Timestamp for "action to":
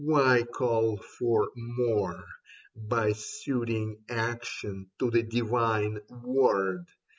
4.09-5.11